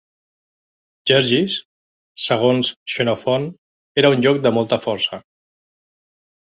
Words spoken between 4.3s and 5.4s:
de molta força.